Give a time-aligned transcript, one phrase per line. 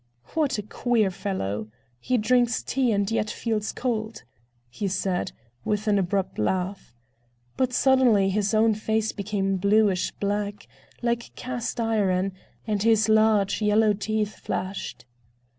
[0.33, 1.67] "What a queer fellow!
[1.99, 4.23] He drinks tea, and yet feels cold,"
[4.67, 5.31] he said,
[5.63, 6.95] with an abrupt laugh.
[7.55, 10.67] But suddenly his own face became bluish black,
[11.03, 12.31] like cast iron,
[12.65, 15.05] and his large yellow teeth flashed.